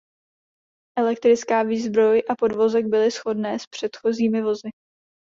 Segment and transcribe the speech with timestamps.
[0.97, 4.69] Elektrická výzbroj a podvozek byly shodné s předchozími vozy.